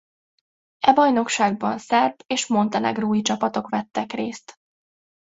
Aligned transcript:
E 0.79 0.93
bajnokságban 0.93 1.77
szerb 1.77 2.23
és 2.27 2.47
montenegrói 2.47 3.21
csapatok 3.21 3.69
vettek 3.69 4.11
részt. 4.11 4.55